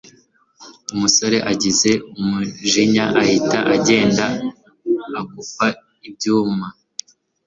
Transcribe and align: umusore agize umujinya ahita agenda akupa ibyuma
umusore 0.93 1.37
agize 1.51 1.91
umujinya 2.19 3.05
ahita 3.21 3.57
agenda 3.75 4.25
akupa 5.19 5.65
ibyuma 6.07 6.67